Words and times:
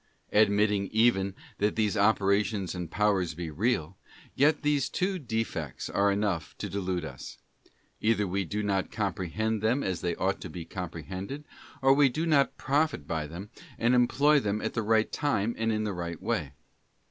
Admitting 0.33 0.87
even 0.87 1.35
that 1.59 1.75
these 1.75 1.95
operations 1.95 2.73
and 2.73 2.89
powers 2.89 3.35
be 3.35 3.51
real, 3.51 3.99
yet 4.33 4.63
these 4.63 4.89
two 4.89 5.19
defects 5.19 5.91
are 5.91 6.11
enough 6.11 6.57
to 6.57 6.67
delude 6.67 7.05
us: 7.05 7.37
either 7.99 8.25
we 8.27 8.43
do 8.43 8.63
not 8.63 8.89
comprehend 8.89 9.61
them 9.61 9.83
as 9.83 10.01
they 10.01 10.15
ought 10.15 10.41
to 10.41 10.49
be 10.49 10.65
comprehended, 10.65 11.45
or 11.83 11.93
we 11.93 12.09
do 12.09 12.25
not 12.25 12.57
profit 12.57 13.05
by 13.05 13.27
them 13.27 13.51
and 13.77 13.93
employ 13.93 14.39
them 14.39 14.59
at 14.59 14.73
the 14.73 14.81
right 14.81 15.11
time 15.11 15.53
and 15.55 15.71
in 15.71 15.83
the 15.83 15.93
right 15.93 16.19
way. 16.19 16.53